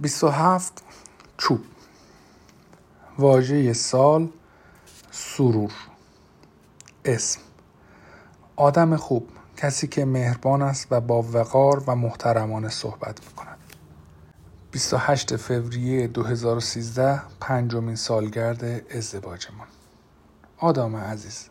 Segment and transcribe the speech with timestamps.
[0.00, 0.82] 27
[1.36, 1.60] چوب.
[3.18, 4.28] واژه سال
[5.10, 5.72] سرور.
[7.04, 7.40] اسم.
[8.56, 13.58] آدم خوب کسی که مهربان است و با وقار و محترمانه صحبت می کند
[14.70, 18.64] 28 فوریه 2013 پنجمین سالگرد
[18.96, 19.66] ازدواجمان.
[20.58, 21.48] آدم عزیز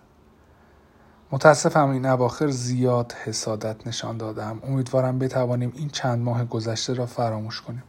[1.31, 4.59] متاسفم این اواخر زیاد حسادت نشان دادم.
[4.63, 7.83] امیدوارم بتوانیم این چند ماه گذشته را فراموش کنیم.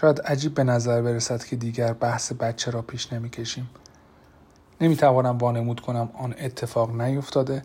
[0.00, 3.70] شاید عجیب به نظر برسد که دیگر بحث بچه را پیش نمی کشیم
[4.80, 7.62] نمی توانم وانمود کنم آن اتفاق نیفتاده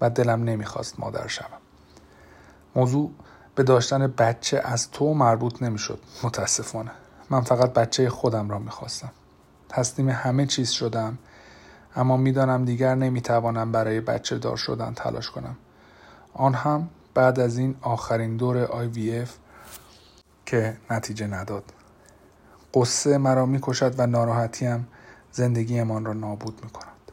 [0.00, 1.58] و دلم نمی‌خواست مادر شوم.
[2.74, 3.10] موضوع
[3.54, 6.90] به داشتن بچه از تو مربوط نمی‌شد متاسفانه.
[7.30, 9.10] من فقط بچه خودم را می‌خواستم.
[9.68, 11.18] تسلیم همه چیز شدم
[11.96, 15.56] اما می‌دانم دیگر نمی‌توانم برای بچه دار شدن تلاش کنم.
[16.34, 19.28] آن هم بعد از این آخرین دور IVF
[20.46, 21.64] که نتیجه نداد.
[22.74, 24.88] قصه مرا می‌کشد و ناراحتیم
[25.32, 27.12] زندگیمان را نابود می‌کند.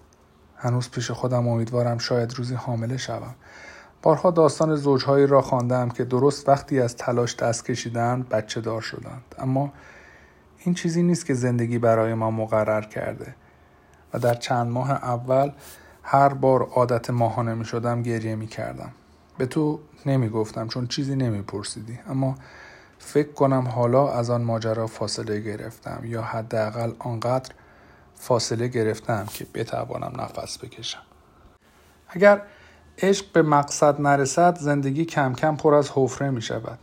[0.57, 3.35] هنوز پیش خودم امیدوارم شاید روزی حامله شوم.
[4.01, 9.35] بارها داستان زوجهایی را خواندم که درست وقتی از تلاش دست کشیدند بچه دار شدند.
[9.39, 9.73] اما
[10.57, 13.35] این چیزی نیست که زندگی برای ما مقرر کرده.
[14.13, 15.51] و در چند ماه اول
[16.03, 18.91] هر بار عادت ماهانه می شدم گریه می کردم
[19.37, 22.35] به تو نمی گفتم چون چیزی نمی پرسیدی اما
[23.05, 27.51] فکر کنم حالا از آن ماجرا فاصله گرفتم یا حداقل آنقدر
[28.15, 31.01] فاصله گرفتم که بتوانم نفس بکشم.
[32.09, 32.41] اگر
[32.97, 36.79] عشق به مقصد نرسد زندگی کم کم پر از حفره می شود.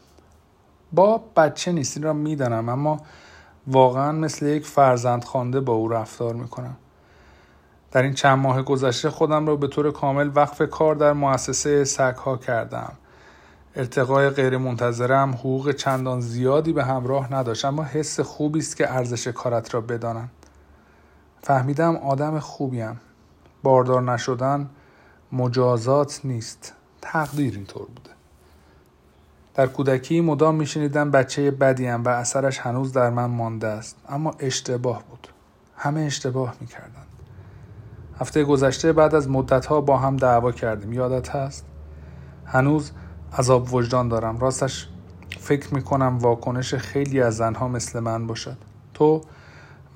[0.93, 3.01] با بچه نیستی را می‌دانم اما
[3.67, 6.77] واقعا مثل یک فرزند خوانده با او رفتار می کنم.
[7.91, 12.37] در این چند ماه گذشته خودم را به طور کامل وقف کار در مؤسسه سگها
[12.37, 12.93] کردم.
[13.77, 19.29] ارتقای غیر منتظرم حقوق چندان زیادی به همراه نداشت اما حس خوبی است که ارزش
[19.29, 20.29] کارت را بدانم.
[21.43, 23.01] فهمیدم آدم خوبیم.
[23.63, 24.71] باردار نشدن
[25.33, 26.75] مجازات نیست.
[27.03, 28.11] تقدیر اینطور بوده.
[29.55, 35.05] در کودکی مدام میشنیدم بچه بدیم و اثرش هنوز در من مانده است اما اشتباه
[35.11, 35.29] بود.
[35.77, 37.07] همه اشتباه می‌کردند
[38.21, 40.93] هفته گذشته بعد از مدتها با هم دعوا کردیم.
[40.93, 41.67] یادت هست؟
[42.47, 42.93] هنوز
[43.39, 44.39] عذاب وجدان دارم.
[44.39, 44.89] راستش
[45.39, 48.57] فکر می‌کنم واکنش خیلی از زنها مثل من باشد.
[48.95, 49.21] تو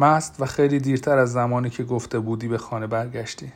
[0.01, 3.53] مست و خیلی دیرتر از زمانی که گفته بودی به خانه برگشتی.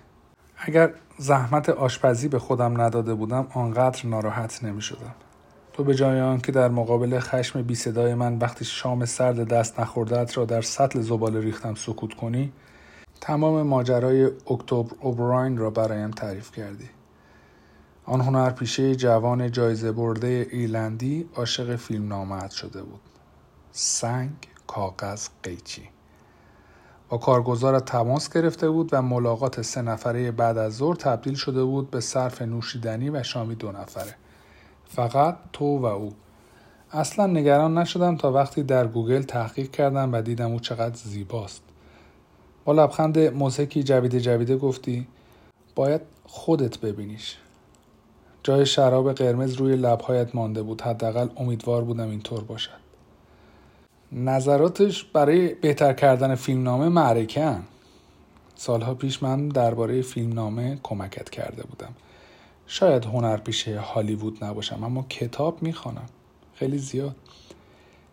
[0.58, 5.14] اگر زحمت آشپزی به خودم نداده بودم آنقدر ناراحت نمی شدم.
[5.72, 10.38] تو به جای آنکه در مقابل خشم بی صدای من وقتی شام سرد دست نخوردت
[10.38, 12.52] را در سطل زبال ریختم سکوت کنی
[13.20, 16.88] تمام ماجرای اکتبر اوبراین را برایم تعریف کردی.
[18.10, 23.00] آن هنرپیشه جوان جایزه برده ایلندی عاشق فیلم نامت شده بود.
[23.72, 24.30] سنگ
[24.66, 25.88] کاغذ قیچی.
[27.08, 31.90] با کارگزار تماس گرفته بود و ملاقات سه نفره بعد از ظهر تبدیل شده بود
[31.90, 34.14] به صرف نوشیدنی و شامی دو نفره.
[34.84, 36.12] فقط تو و او.
[36.92, 41.62] اصلا نگران نشدم تا وقتی در گوگل تحقیق کردم و دیدم او چقدر زیباست.
[42.64, 45.06] با لبخند موسیقی جویده جویده گفتی
[45.74, 47.36] باید خودت ببینیش.
[48.42, 50.80] جای شراب قرمز روی لبهایت مانده بود.
[50.82, 52.78] حداقل امیدوار بودم اینطور باشد.
[54.12, 57.56] نظراتش برای بهتر کردن فیلمنامه معرکه
[58.54, 61.92] سالها پیش من درباره فیلمنامه کمکت کرده بودم.
[62.66, 66.06] شاید هنرپیشه هالیوود نباشم اما کتاب می‌خوانم.
[66.54, 67.16] خیلی زیاد.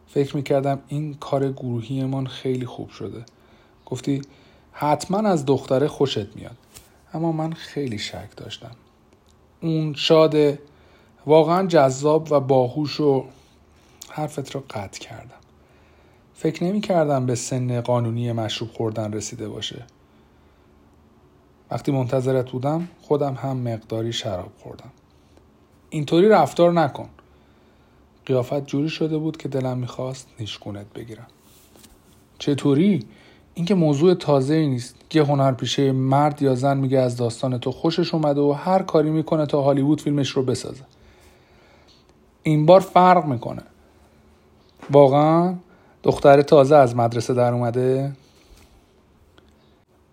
[0.08, 3.26] فکر می‌کردم این کار گروهیمان خیلی خوب شده.
[3.86, 4.22] گفتی
[4.72, 6.58] حتما از دختره خوشت میاد.
[7.14, 8.72] اما من خیلی شک داشتم.
[9.66, 10.60] اون شاده
[11.26, 13.26] واقعا جذاب و باهوش و
[14.10, 15.40] حرفت رو قطع کردم.
[16.34, 19.86] فکر نمی کردم به سن قانونی مشروب خوردن رسیده باشه.
[21.72, 24.92] وقتی منتظرت بودم خودم هم مقداری شراب خوردم.
[25.90, 27.10] اینطوری رفتار نکن.
[28.26, 31.28] قیافت جوری شده بود که دلم می‌خواست نیشگونت بگیرم.
[32.40, 33.06] چطوری؟
[33.56, 34.96] اینکه موضوع تازه ای نیست.
[35.14, 39.46] یه هنرپیشه مرد یا زن میگه از داستان تو خوشش اومده و هر کاری می‌کنه
[39.46, 40.84] تا هالیوود فیلمش رو بسازه.
[42.44, 43.62] این بار فرق می‌کنه.
[44.92, 45.56] واقعا
[46.04, 48.12] دختر تازه از مدرسه در اومده.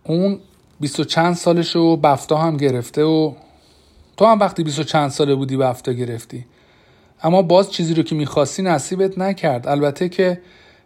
[0.04, 0.38] اون
[0.80, 3.32] بیست و چند سالشه و بفتا هم گرفته و
[4.16, 6.46] تو هم وقتی بیست و چند ساله بودی بفتا گرفتی.
[7.22, 9.68] اما باز چیزی رو که می‌خواستی نصیبت نکرد.
[9.68, 10.40] البته که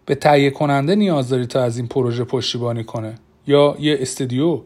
[0.06, 3.14] به تهیه کننده نیاز داری تا از این پروژه پشتیبانی کنه؟
[3.47, 4.61] یا یه استودیو؟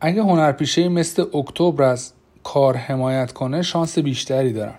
[0.00, 2.12] اگه هنرپیشه مثل اکتبر از
[2.42, 4.78] کار حمایت کنه شانس بیشتری دارم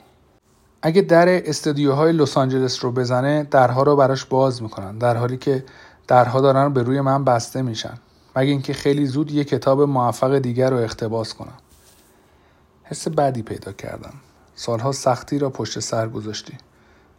[0.81, 5.63] اگه در استودیوهای لس آنجلس رو بزنه درها رو براش باز می‌کنن در حالی که
[6.07, 7.93] درها دارن به روی من بسته میشن.
[8.35, 11.57] مگه اینکه خیلی زود یه کتاب موفق دیگر رو اقتباس کنم.
[12.83, 14.13] حس بدی پیدا کردم.
[14.55, 16.53] سالها سختی را پشت سر گذاشتی.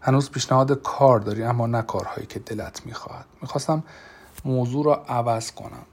[0.07, 3.85] هنوز پیشنهاد کار داری اما نه کارهایی که دلت می‌خواهد می‌خواستم
[4.45, 5.87] موضوع را عوض کنم.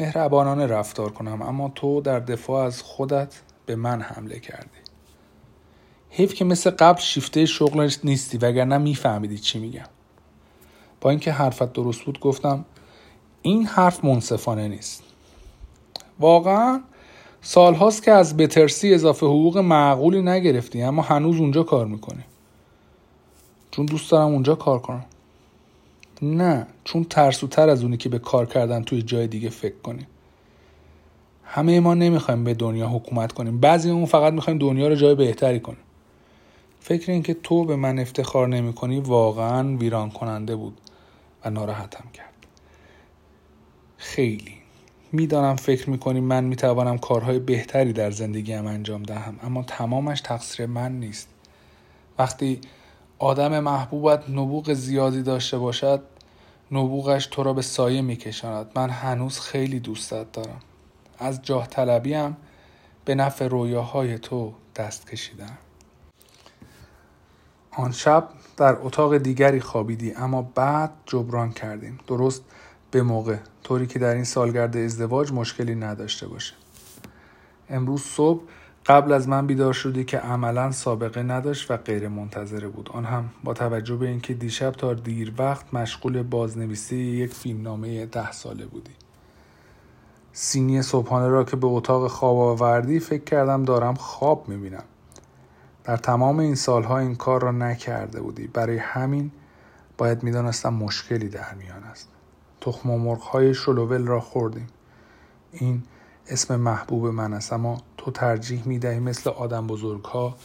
[0.00, 4.78] مهربانانه رفتار کنم اما تو در دفاع از خودت به من حمله کردی.
[6.10, 9.88] حیف که مثل قبل شیفته شغلش نیستی وگرنه میفهمیدی چی میگم.
[11.00, 12.64] با اینکه حرفت درست بود گفتم
[13.42, 15.02] این حرف منصفانه نیست.
[16.20, 16.82] واقعا
[17.42, 22.24] سالهاست که از بترسی اضافه حقوق معقولی نگرفتی اما هنوز اونجا کار می‌کنی.
[23.70, 25.04] چون دوست دارم اونجا کار کنم.
[26.22, 30.06] نه چون ترسوتر از اونی که به کار کردن توی جای دیگه فکر کنیم
[31.44, 33.60] همه ما نمی‌خوایم به دنیا حکومت کنیم.
[33.60, 35.78] بعضی اون فقط می‌خوایم دنیا رو جای بهتری کنیم.
[36.80, 40.80] فکر این که تو به من افتخار نمی کنی واقعا ویران کننده بود
[41.44, 42.34] و ناراحتم کرد.
[43.96, 44.54] خیلی.
[45.12, 50.92] می‌دانم فکر می‌کنی من می‌توانم کارهای بهتری در زندگیم انجام دهم اما تمامش تقصیر من
[51.00, 51.28] نیست.
[52.18, 52.60] وقتی
[53.20, 56.02] آدم محبوبت نبوغ زیادی داشته باشد
[56.72, 58.70] نبوغش تو را به سایه میکشاند.
[58.74, 60.60] من هنوز خیلی دوستت دارم.
[61.18, 62.36] از جاه طلبیم
[63.04, 65.58] به نفع رویاهای تو دست کشیدم.
[67.72, 71.98] آن شب در اتاق دیگری خوابیدی اما بعد جبران کردیم.
[72.06, 72.42] درست
[72.90, 73.36] به موقع.
[73.62, 76.54] طوری که در این سالگرد ازدواج مشکلی نداشته باشه.
[77.70, 78.42] امروز صبح
[78.86, 82.90] قبل از من بیدار شدی که عملا سابقه نداشت و غیر منتظره بود.
[82.92, 88.32] آن هم با توجه به اینکه دیشب تا دیر وقت مشغول بازنویسی یک فیلمنامه ده
[88.32, 88.92] ساله بودی.
[90.32, 94.84] سینی صبحانه را که به اتاق خواب آوردی فکر کردم دارم خواب می‌بینم.
[95.84, 98.46] در تمام این سالها این کار را نکرده بودی.
[98.46, 99.30] برای همین
[99.98, 102.08] باید می‌دانستم مشکلی در میان است.
[102.60, 104.66] تخم مرغ های شلوول را خوردیم.
[105.52, 105.82] این
[106.28, 107.52] اسم محبوب من است.
[107.52, 110.36] اما تو ترجیح می دهی مثل آدم بزرگ ها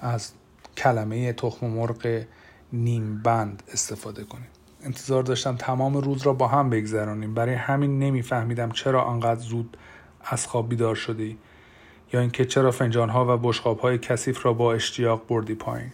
[0.00, 0.32] از
[0.76, 2.24] کلمه تخم مرغ
[2.72, 4.46] نیم بند استفاده کنیم.
[4.82, 7.34] انتظار داشتم تمام روز را با هم بگذرانیم.
[7.34, 9.76] برای همین نمیفهمیدم چرا آنقدر زود
[10.24, 11.38] از خواب بیدار شدی
[12.12, 15.92] یا اینکه چرا فنجان ها و بشقاب های کثیف را با اشتیاق بردی پایین.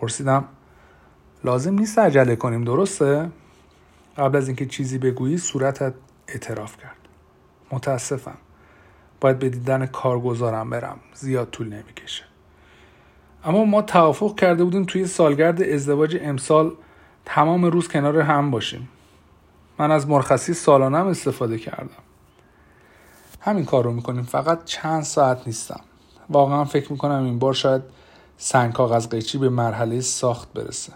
[0.00, 0.44] پرسیدم
[1.44, 3.30] لازم نیست عجله کنیم درسته؟
[4.16, 5.94] قبل از اینکه چیزی بگویی صورتت
[6.28, 6.97] اعتراف کرد.
[7.72, 8.38] متاسفم.
[9.20, 10.96] باید به دیدن کارگزارم برم.
[11.14, 12.24] زیاد طول نمی‌کشه.
[13.44, 16.74] اما ما توافق کرده بودیم توی سالگرد ازدواج امسال
[17.24, 18.88] تمام روز کنار هم باشیم.
[19.78, 22.02] من از مرخصی سالانم استفاده کردم.
[23.40, 24.22] همین کار رو می‌کنیم.
[24.22, 25.80] فقط چند ساعت نیستم.
[26.30, 27.82] واقعا فکر می‌کنم این بار شاید
[28.36, 30.92] سنگ کاغذ قیچی به مرحله ساخت برسه.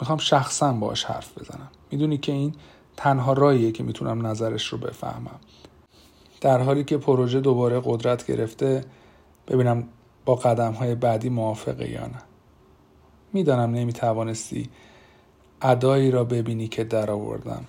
[0.00, 1.68] می‌خوام شخصا باش حرف بزنم.
[1.90, 2.54] می‌دونی که این
[2.96, 5.40] تنها راهیه که می‌تونم نظرش رو بفهمم.
[6.44, 8.84] در حالی که پروژه دوباره قدرت گرفته
[9.48, 9.84] ببینم
[10.24, 12.22] با قدم های بعدی موافقه یا نه.
[13.32, 14.68] می‌دانم نمی‌توانستی
[15.62, 17.64] ادایی را ببینی که در آوردم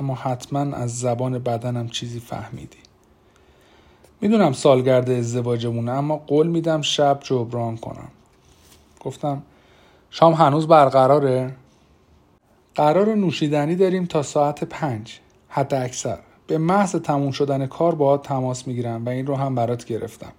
[0.00, 2.78] اما حتما از زبان بدنم چیزی فهمیدی.
[4.20, 8.08] می‌دونم سالگرد ازدواجمونه اما قول میدم شب جبران کنم.
[9.00, 9.42] گفتم
[10.10, 11.54] شام هنوز برقراره؟
[12.74, 16.18] قرار نوشیدنی داریم تا ساعت پنج حتی اکثر
[16.50, 20.32] به محض تموم شدن کار با تماس می‌گیرم و این رو هم برات گرفتم.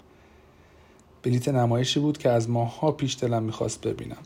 [1.24, 4.18] بلیت نمایشی بود که از ماهها پیش دلم می‌خواست ببینم.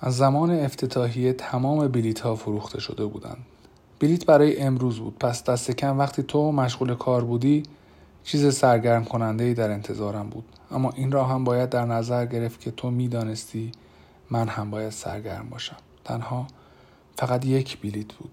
[0.00, 3.46] از زمان افتتاحیه تمام بلیت ها فروخته شده بودند.
[4.00, 5.18] بلیت برای امروز بود.
[5.18, 7.62] پس دست کم وقتی تو مشغول کار بودی
[8.24, 10.44] چیز سرگرم کننده ای در انتظارم بود.
[10.70, 13.72] اما این را هم باید در نظر گرفت که تو می‌دانستی
[14.30, 15.76] من هم باید سرگرم باشم.
[16.04, 16.46] تنها
[17.16, 18.30] فقط یک بلیت بود.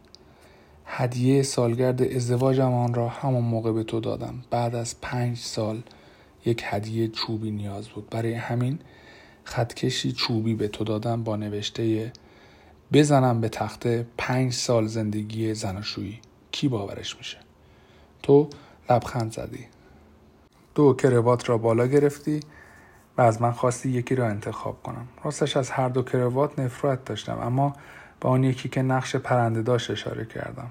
[0.85, 4.43] هدیه سالگرد ازدواجم آن را همان موقع به تو دادم.
[4.49, 5.81] بعد از پنج سال
[6.45, 8.09] یک هدیه چوبی نیاز بود.
[8.09, 8.79] برای همین
[9.43, 12.11] خطکشی چوبی به تو دادم با نوشته
[12.93, 16.19] بزنم به تخته پنج سال زندگی زناشویی
[16.51, 17.37] کی باورش میشه؟
[18.23, 18.49] تو
[18.89, 19.65] لبخند زدی.
[20.75, 22.39] دو کروات را بالا گرفتی
[23.17, 25.07] و از من خواستی یکی را انتخاب کنم.
[25.23, 27.73] راستش از هر دو کروات نفرت داشتم اما
[28.19, 30.69] به آن یکی که نقش پرنده داشت اشاره کردم.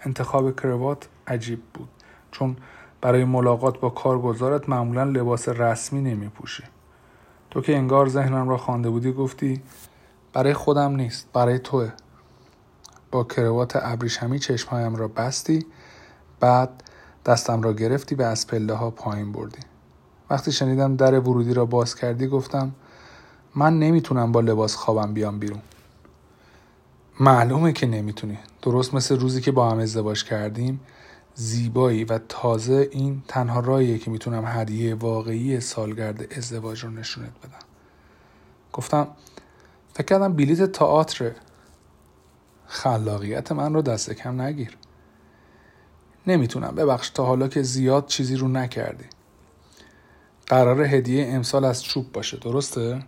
[0.00, 1.88] انتخاب کروات عجیب بود
[2.30, 2.56] چون
[3.00, 6.64] برای ملاقات با کارگزارت معمولا لباس رسمی نمی پوشی.
[7.50, 9.62] تو که انگار ذهنم را خوانده بودی گفتی
[10.32, 11.92] برای خودم نیست برای توه.
[13.10, 15.66] با کروات ابریشمی چشمهایم را بستی
[16.40, 16.82] بعد
[17.26, 19.60] دستم را گرفتی و از پله ها پایین بردی.
[20.30, 22.72] وقتی شنیدم در ورودی را باز کردی گفتم
[23.54, 25.60] من نمی‌تونم با لباس خوابم بیام بیرون.
[27.20, 28.38] معلومه که نمی‌تونی.
[28.62, 30.80] درست مثل روزی که با هم ازدواج کردیم
[31.34, 37.58] زیبایی و تازه این تنها راهیه که می‌تونم هدیه واقعی سالگرد ازدواج رو نشونت بدم.
[38.72, 39.08] گفتم
[39.94, 41.32] فکر کردم بلیت تئاتر
[42.66, 44.76] خلاقیت من رو دست کم نگیر.
[46.26, 46.74] نمی‌تونم.
[46.74, 49.04] ببخش تا حالا که زیاد چیزی رو نکردی.
[50.46, 52.36] قرار هدیه امسال از چوب باشه.
[52.36, 53.02] درسته؟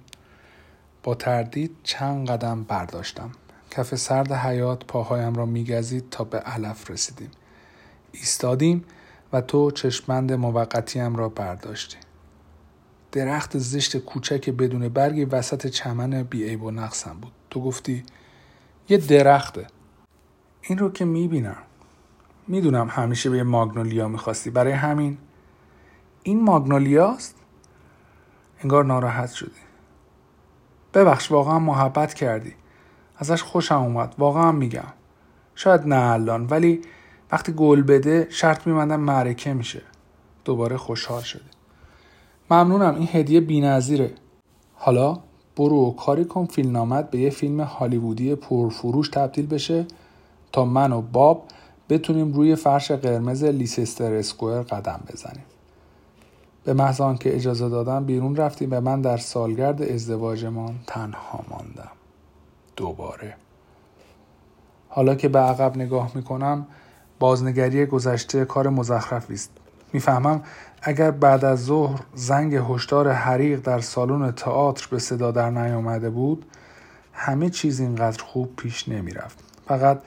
[1.02, 3.30] با تردید چند قدم برداشتم.
[3.74, 7.30] کف سرد حیات پاهایم را میگزید تا به علف رسیدیم.
[8.12, 8.84] ایستادیم
[9.32, 11.96] و تو چشمند موقتیم را برداشتی.
[13.12, 17.32] درخت زشت کوچک بدون برگی وسط چمن بیعیب و نقصم بود.
[17.50, 18.04] تو گفتی
[18.88, 19.66] یه درخته.
[20.62, 21.62] این رو که می‌بینم.
[22.48, 24.50] می‌دونم همیشه به ماگنولیا می‌خواستی.
[24.50, 25.18] برای همین.
[26.22, 27.34] این ماگنولیاست؟
[28.62, 29.60] انگار ناراحت شدی.
[30.94, 32.54] ببخش واقعا محبت کردی.
[33.22, 34.14] ازش خوشم اومد.
[34.18, 34.92] واقعا میگم.
[35.54, 36.80] شاید نه الان ولی
[37.32, 39.82] وقتی گل بده شرط میمندم معرکه میشه.
[40.44, 41.42] دوباره خوشحال شده.
[42.50, 44.14] ممنونم این هدیه بینظیره.
[44.74, 45.18] حالا
[45.56, 49.86] برو و کاری کن فیلمنامت به یه فیلم هالیوودی پرفروش تبدیل بشه
[50.52, 51.44] تا من و باب
[51.88, 55.44] بتونیم روی فرش قرمز لیسستر اسکوئر قدم بزنیم.
[56.64, 62.01] به محض که اجازه دادم بیرون رفتیم و من در سالگرد ازدواجمان تنها ماندم.
[62.76, 63.34] دوباره.
[64.88, 66.66] حالا که به عقب نگاه می‌کنم
[67.18, 69.50] بازنگری گذشته کار مزخرفی است.
[69.92, 70.42] می‌فهمم
[70.82, 76.46] اگر بعد از ظهر زنگ هشدار حریق در سالن تئاتر به صدا در نیامده بود
[77.12, 79.38] همه چیز اینقدر خوب پیش نمی‌رفت.
[79.66, 80.00] فقط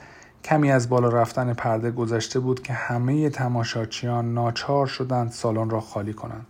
[0.44, 6.12] کمی از بالا رفتن پرده گذشته بود که همه تماشاچیان ناچار شدند سالن را خالی
[6.12, 6.46] کنند.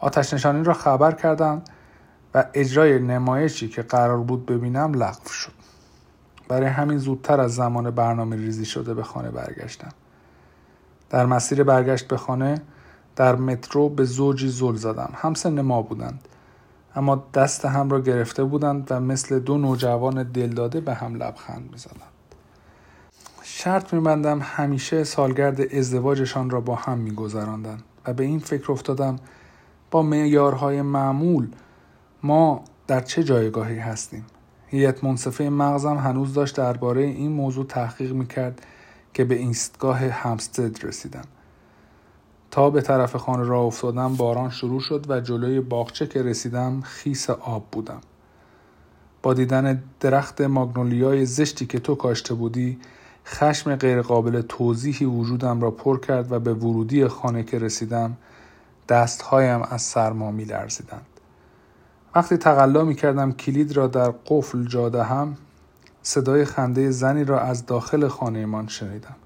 [0.00, 1.70] آتش نشانی را خبر کردند
[2.54, 5.52] اجرای نمایشی که قرار بود ببینم لغو شد.
[6.48, 9.88] برای همین زودتر از زمان برنامه ریزی شده به خانه برگشتم.
[11.10, 12.62] در مسیر برگشت به خانه
[13.16, 15.10] در مترو به زوجی زل زدم.
[15.14, 16.20] همسن ما بودند.
[16.96, 22.16] اما دست هم را گرفته بودند و مثل دو نوجوان دلداده به هم لبخند می‌زدند.
[23.42, 29.16] شرط میبندم همیشه سالگرد ازدواجشان را با هم میگذراندند و به این فکر افتادم
[29.90, 31.48] با معیارهای معمول
[32.26, 34.24] ما در چه جایگاهی هستیم؟
[34.66, 38.62] هیئت منصفه مغزم هنوز داشت درباره این موضوع تحقیق می‌کرد
[39.14, 41.24] که به اینستگاه همستد رسیدم.
[42.50, 47.30] تا به طرف خانه را افتادم باران شروع شد و جلوی باغچه که رسیدم خیس
[47.30, 48.00] آب بودم.
[49.22, 52.78] با دیدن درخت ماگنولیای زشتی که تو کاشته بودی
[53.26, 58.16] خشم غیرقابل توضیحی وجودم را پر کرد و به ورودی خانه که رسیدم
[58.88, 61.15] دستهایم از سرما می لرزیدند.
[62.16, 65.36] وقتی تقلا می کردم کلید را در قفل جا دهم
[66.02, 69.16] صدای خنده زنی را از داخل خانهمان شنیدم.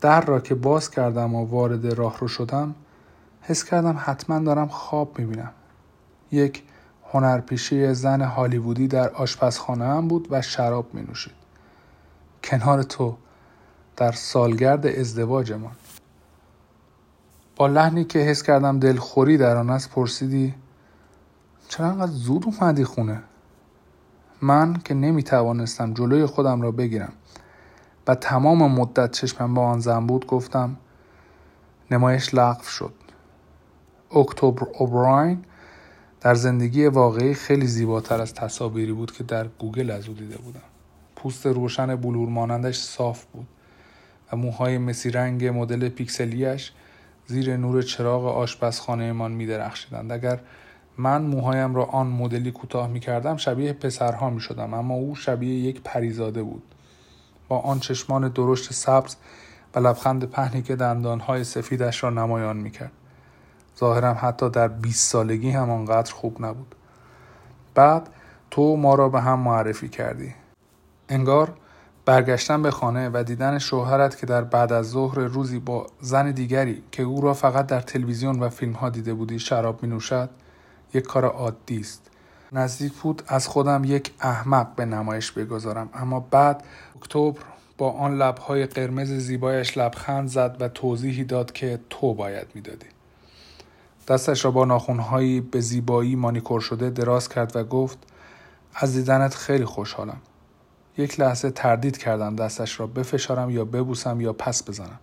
[0.00, 2.74] در را که باز کردم و وارد راه رو شدم
[3.40, 5.50] حس کردم حتما دارم خواب می‌بینم
[6.32, 6.62] یک
[7.12, 11.34] هنرپیشه زن هالیوودی در آشپزخانه هم بود و شراب می نوشید.
[12.44, 13.16] کنار تو
[13.96, 15.72] در سالگرد ازدواجمان
[17.56, 20.54] با لحنی که حس کردم دلخوری در آن است پرسیدی
[21.76, 23.22] چرا انقدر زود اومدی خونه؟
[24.42, 27.12] من که نمی توانستم جلوی خودم را بگیرم.
[28.06, 30.76] و تمام مدت چشمم با آن زن بود گفتم
[31.90, 32.94] نمایش لغو شد.
[34.16, 35.44] اکتبر اوبراین
[36.20, 40.60] در زندگی واقعی خیلی زیباتر از تصاویری بود که در گوگل از او دیده بودم.
[41.16, 43.46] پوست روشن بلور مانندش صاف بود
[44.32, 46.72] و موهای مسی رنگ مدل pixie ش
[47.26, 50.40] زیر نور چراغ آشپزخانهمان می درخشیدند اگر
[50.98, 55.54] من موهایم را آن مدلی کوتاه می کردم شبیه پسرها می شدم اما او شبیه
[55.54, 56.62] یک پریزاده بود.
[57.48, 59.16] با آن چشمان درشت سبز
[59.74, 62.92] و لبخند پهنی که دندانهای سفیدش را نمایان می کرد
[63.78, 66.74] ظاهرم حتی در 20 سالگی هم آنقدر خوب نبود.
[67.74, 68.08] بعد
[68.50, 70.34] تو ما را به هم معرفی کردی.
[71.08, 71.52] انگار
[72.06, 76.82] برگشتن به خانه و دیدن شوهرت که در بعد از ظهر روزی با زن دیگری
[76.92, 80.30] که او را فقط در تلویزیون و فیلم ها دیده بودی شراب می نوشد
[80.94, 82.10] یک کار عادی است.
[82.52, 85.88] نزدیک بود از خودم یک احمق به نمایش بگذارم.
[85.94, 86.64] اما بعد
[86.96, 87.40] اکتبر
[87.78, 92.86] با آن لبهای قرمز زیبایش لبخند زد و توضیحی داد که تو باید می‌دادی.
[94.08, 97.98] دستش را با ناخونهایی به زیبایی مانیکور شده دراز کرد و گفت
[98.74, 100.20] از دیدنت خیلی خوشحالم.
[100.98, 104.98] یک لحظه تردید کردم دستش را بفشارم یا ببوسم یا پس بزنم.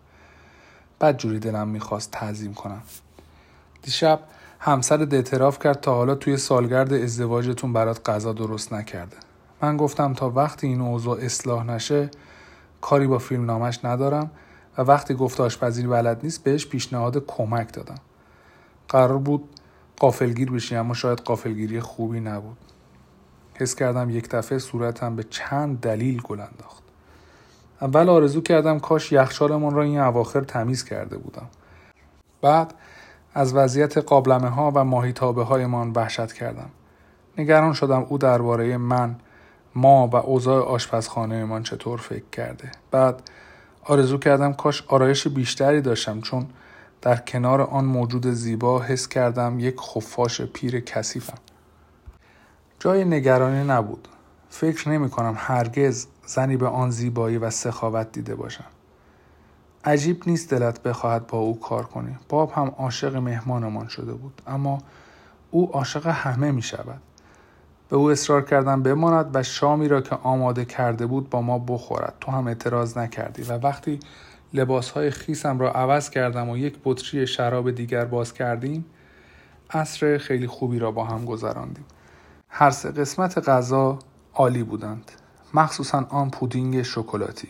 [1.00, 2.81] بعد جوری دلم می‌خواست تعظیم کنم.
[3.81, 4.19] دیشب
[4.63, 9.18] همسر اعتراف کرد تا حالا توی سالگرد ازدواجتون برات غذا درست نکرده.
[9.62, 12.12] من گفتم تا وقتی این اوضاع اصلاح نشه
[12.82, 14.32] کاری با فیلم نامش ندارم
[14.77, 17.96] و وقتی گفت آشپزی بلد نیست بهش پیشنهاد کمک دادم.
[18.89, 19.50] قرار بود
[19.98, 22.58] قافلگیر بشی اما شاید قافلگیری خوبی نبود.
[23.53, 26.84] حس کردم یک دفعه صورتم به چند دلیل گل انداخت.
[27.82, 31.48] اول آرزو کردم کاش یخچالمان را این اواخر تمیز کرده بودم.
[32.41, 32.74] بعد
[33.33, 36.69] از وضعیت قابلمه ها و ماهیتابه هایمان وحشت کردم.
[37.38, 39.15] نگران شدم او درباره من
[39.75, 42.71] ما و اوضاع آشپزخانهمان چطور فکر کرده.
[42.91, 43.21] بعد
[43.83, 46.47] آرزو کردم کاش آرایش بیشتری داشتم چون
[47.01, 51.38] در کنار آن موجود زیبا حس کردم یک خفاش پیر کثیفم.
[52.79, 54.07] جای نگرانی نبود.
[54.50, 58.65] فکر نمی کنم هرگز زنی به آن زیبایی و سخاوت دیده باشم.
[59.85, 62.15] عجیب نیست دلت بخواهد با او کار کنی.
[62.29, 64.77] باب هم عاشق مهمانمان شده بود اما
[65.51, 67.01] او عاشق همه می شود
[67.89, 72.13] به او اصرار کردم بماند و شامی را که آماده کرده بود با ما بخورد.
[72.21, 74.00] تو هم اعتراض نکردی و وقتی
[74.53, 78.85] لباسهای خیسم را عوض کردم و یک بطری شراب دیگر باز کردیم
[79.69, 81.85] عصر خیلی خوبی را با هم گذراندیم.
[82.50, 84.00] هر سه قسمت غذا
[84.33, 85.11] عالی بودند.
[85.53, 87.47] مخصوصا آن پودینگ شکلاتی.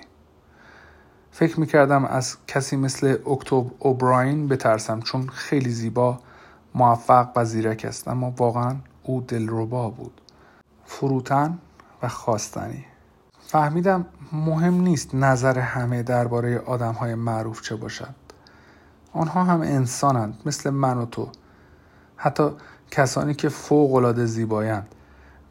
[1.31, 6.19] فکر می‌کردم از کسی مثل اکتوب اوبراین بترسم چون خیلی زیبا
[6.75, 8.07] موفق و زیرک است.
[8.07, 10.21] اما واقعا او دلربا بود.
[10.85, 11.57] فروتن
[12.03, 12.85] و خواستنی.
[13.39, 18.15] فهمیدم مهم نیست نظر همه درباره آدم های معروف چه باشد.
[19.13, 21.29] آنها هم انسانند مثل من و تو.
[22.15, 22.49] حتی
[22.91, 24.87] کسانی که فوق العاده زیبایند.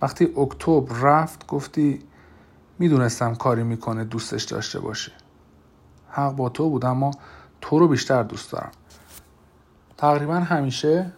[0.03, 2.03] وقتی اکتبر رفت گفتی
[2.79, 5.13] می‌دونستم کاری می‌کنه دوستش داشته باشه.
[6.11, 7.11] حق با تو بود اما
[7.61, 8.71] تو رو بیشتر دوست دارم.
[9.97, 11.13] تقریبا همیشه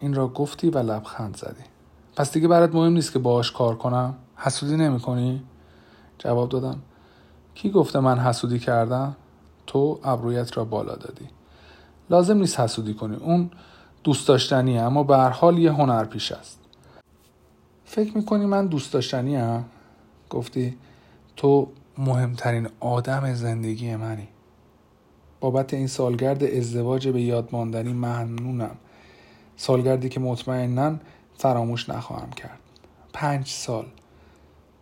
[0.00, 1.64] این را گفتی و لبخند زدی.
[2.16, 5.42] پس دیگه برات مهم نیست که باهاش کار کنم؟ حسودی نمی کنی؟
[6.18, 6.78] جواب دادم.
[7.54, 9.16] کی گفته من حسودی کردم؟
[9.66, 11.28] تو ابرویت را بالا دادی.
[12.10, 13.16] لازم نیست حسودی کنی.
[13.16, 13.50] اون
[14.04, 16.58] دوست داشتنیه اما به هر حال یه هنر پیش است.
[17.84, 19.64] فکر می‌کنی من دوست داشتنی هم؟
[20.30, 20.76] گفتی
[21.36, 24.28] تو مهمترین آدم زندگی منی.
[25.40, 28.76] بابت این سالگرد ازدواج به یاد ماندنی ممنونم.
[29.56, 30.96] سالگردی که مطمئنا
[31.38, 32.58] فراموش نخواهم کرد.
[33.12, 33.86] پنج سال.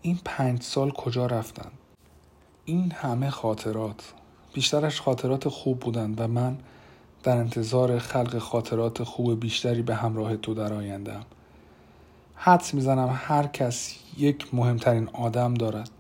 [0.02, 1.70] این پنج سال کجا رفتن؟
[2.64, 4.12] این همه خاطرات.
[4.52, 6.58] بیشترش خاطرات خوب بودند و من
[7.22, 11.12] در انتظار خلق خاطرات خوب بیشتری به همراه تو در آینده
[12.34, 15.90] حدس می‌زنم هر کس یک مهمترین آدم دارد.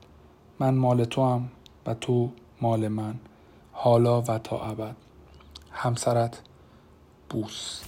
[0.60, 1.48] من مال تو هم
[1.86, 3.14] و تو مال من.
[3.72, 4.96] حالا و تا ابد.
[5.72, 6.42] همسرت
[7.30, 7.82] بوس.